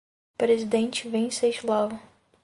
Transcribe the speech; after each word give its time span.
Presidente 0.35 1.07
Venceslau 1.07 1.91